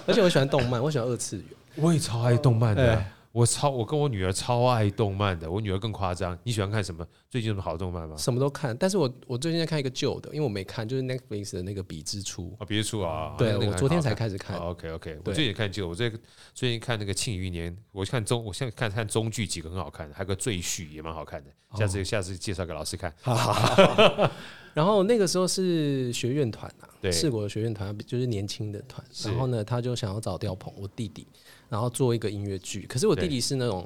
[0.06, 1.46] 而且我喜欢动漫，我喜欢二次元，
[1.76, 2.96] 我也超爱动漫的。
[2.96, 6.36] 欸我超，我跟我女儿超爱动漫的，我女儿更夸张。
[6.44, 7.06] 你喜欢看什么？
[7.30, 8.18] 最近有什么好动漫吗？
[8.18, 14.58] 什么都看，但是我我最近在看一个旧的，因为我没看，就是 Netflix 的那个《彼之初》啊，《彼之初》啊，对，那个、我昨天才开始看。
[14.58, 16.12] 哦、OK OK，我最近看旧，我最
[16.56, 21.52] 最近看那个《庆余年》，我看中，我现在看看中剧几个很好看的，还有个《赘婿》也蛮好看的。
[21.78, 23.14] 下次、哦、下次介绍给老师看。
[23.22, 24.32] 好好好
[24.74, 29.04] 然后那个时候是学院团啊，对，四国的学院团就是年轻的团。
[29.26, 31.28] 然后呢，他就想要找吊鹏，我弟弟。
[31.70, 33.86] 然后做一个音乐剧，可是我弟弟是那种，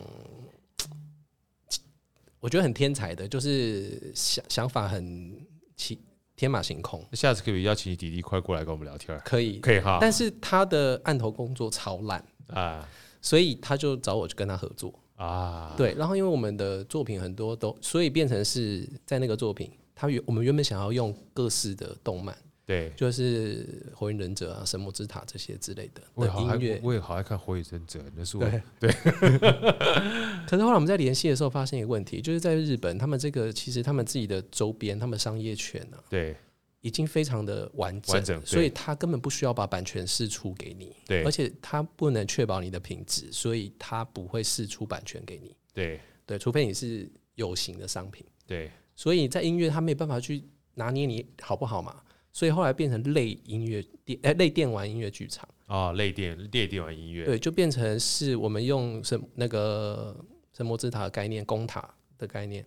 [2.40, 5.36] 我觉得很天才的，就是想想法很
[5.76, 6.00] 奇
[6.36, 7.04] 天马行空。
[7.14, 9.98] 下次可以邀请你弟弟快过来跟我们聊天，可以可以哈。
[10.00, 12.88] 但是他的案头工作超烂啊，
[13.22, 15.74] 所以他就找我去跟他合作啊。
[15.76, 22.38] 对，然后因为我们的作品很多都，所以变成是在那个作品，他原我们原本想要用各式的动漫。
[22.66, 28.62] 对，就是《火影忍者》啊，《神魔之塔》这些之类的的音乐，我也好爱看《火影忍者》，那是我对。
[28.80, 28.91] 对
[30.47, 36.36] 可是后来我们在联系的时候，发现一个问题，就是在日本，他们这个其实他们自己的周边，他们商业权呢、啊，对，
[36.82, 50.43] 已经非常的完整，完整，所以他根本不需要把版权释出给你，对，而且他不能确保你的品质，所以他不会释出版权给你，对，对，除非你是有形的商品，对，所以在音乐他没办法去
[50.76, 52.01] 拿捏你好不好嘛。
[52.34, 55.48] 所以后来变成类音乐电诶类电玩音乐剧场。
[55.66, 57.24] 啊，类电类电玩音乐。
[57.24, 60.14] 对，就变成是我们用什那个
[60.52, 62.66] 神魔之塔的概念，攻塔的概念，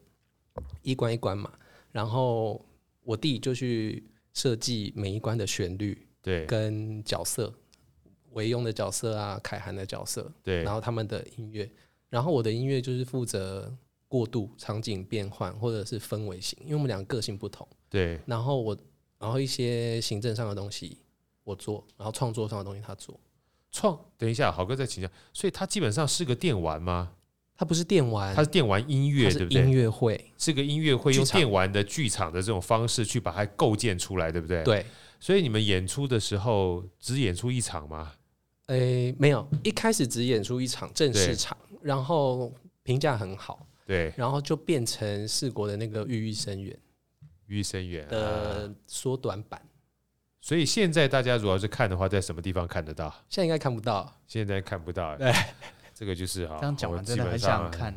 [0.81, 1.53] 一关一关嘛，
[1.93, 2.65] 然后
[3.03, 4.03] 我弟就去
[4.33, 7.53] 设计每一关的旋律，对，跟角色，
[8.31, 11.71] 唯用的角色啊，凯涵的角色，对，然后他们的音乐，
[12.09, 13.71] 然后我的音乐就是负责
[14.09, 18.75] 过渡场景变换或者是氛围型，因为我们两个个性不同，对，然后我。
[19.19, 20.99] 然后一些行政上的东西
[21.45, 23.19] 我做，然后创作上的东西他做。
[23.71, 25.09] 创，等一下，豪哥再请教。
[25.33, 27.12] 所以他基本上是个电玩吗？
[27.57, 29.62] 他不是电玩，他是电玩音乐，对不对？
[29.62, 34.62] 音乐会是个音乐会，用电玩的剧场的这种方式去把它构建出来，对不对？
[34.65, 34.87] 对。
[35.21, 38.12] 所以你们演出的时候只演出一场吗？
[38.67, 42.53] 诶，没有，一开始只演出一场正式场，然后
[42.83, 46.77] 评价很好，对，然后就变成四国的那个郁郁生源。
[47.47, 49.61] 郁生源的缩短版，
[50.40, 53.09] 所以现在大家如果是看的话，在什么地方看得到？
[53.28, 55.16] 现在应该看不到，现在看不到。
[55.16, 55.32] 对，
[55.95, 57.95] 这个就是哈，这样讲完真的很想看。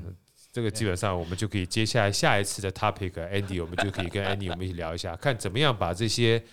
[0.51, 6.43] 这个基本上我们就可以接下来下一次的 topic，Andy，我们就可以跟 Andy 我们一起聊一下， 看怎么样把这些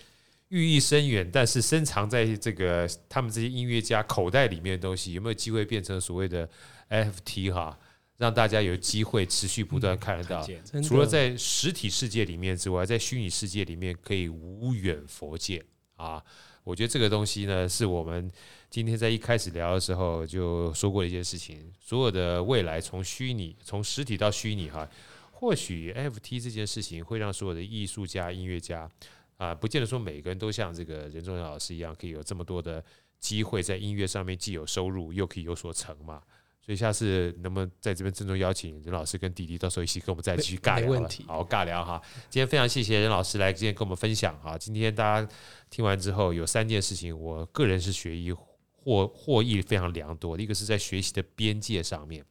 [0.49, 6.47] 寓意深远，但是深藏在这个他们这些音乐家口袋里面的东西，有没有机会变成所谓的
[6.89, 7.77] NFT 哈？
[8.17, 10.47] 让大家有机会持续不断看得到，
[10.81, 15.63] 除了在实体世界里面之外，在虚拟世界里面可以无远佛界
[15.97, 16.23] 啊！
[16.63, 18.31] 我觉得这个东西呢，是我们
[18.69, 21.71] 今天在一开始聊的时候就说过的一件事情。
[21.79, 24.89] 所有的未来从虚拟、从实体到虚拟哈，
[25.31, 28.89] 或许 NFT 这件事情会让所有的艺术家、音乐家
[29.37, 32.83] 啊，不见得说每个人都像这个任重阳老师一样，可以有这么多的
[33.19, 36.21] 机会在音乐上面既有收入，又可以有所成嘛。
[36.65, 41.07] 所以下次能不能在这边郑重邀请任老师跟弟弟，到时候一起跟我们再继续尬聊？
[41.27, 42.01] 好尬聊哈。
[42.27, 44.57] 今天非常谢谢任老师来今天跟我们分享哈。
[44.57, 45.29] 今天大家
[45.69, 50.39] 听完之后有三件事情，我个人是学医获获益非常良多。
[50.39, 52.25] 一个是在学习的边界上面，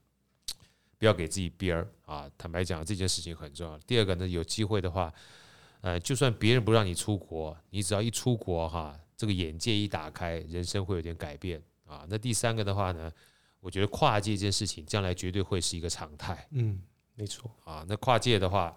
[0.99, 2.29] 不要给自己边儿啊。
[2.37, 3.79] 坦白讲，这件事情很重要。
[3.87, 5.15] 第二个呢，有机会的话，
[5.81, 12.05] 呃，就算别人不让你出国，你只要一出国哈，这个眼界一打开，人生会有点改变啊。
[12.09, 13.13] 那第三个的话呢？
[13.65, 16.47] 我觉得跨界这件事情将来绝对会是一个常态。
[16.51, 16.79] 嗯，
[17.15, 17.83] 没错啊。
[17.89, 18.77] 那跨界的话，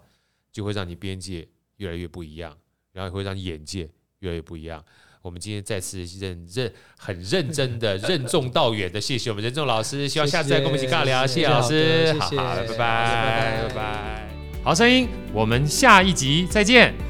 [0.50, 2.56] 就会让你边界越来越不一样，
[2.92, 4.82] 然后会让你眼界越来越不一样。
[5.20, 11.26] 我们今天再次认认很认真的 任重道远的谢谢我们任重老师，希望下次再跟我们一起尬聊。
[11.26, 14.28] 谢谢老师，好，好，拜拜，拜拜，拜拜。
[14.64, 17.07] 好声音，我们下一集再见。